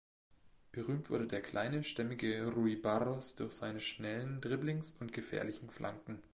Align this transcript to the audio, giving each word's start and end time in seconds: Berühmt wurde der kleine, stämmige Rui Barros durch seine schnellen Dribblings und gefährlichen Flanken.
Berühmt 0.71 1.11
wurde 1.11 1.27
der 1.27 1.43
kleine, 1.43 1.83
stämmige 1.83 2.47
Rui 2.51 2.75
Barros 2.75 3.35
durch 3.35 3.53
seine 3.53 3.81
schnellen 3.81 4.41
Dribblings 4.41 4.93
und 4.99 5.13
gefährlichen 5.13 5.69
Flanken. 5.69 6.23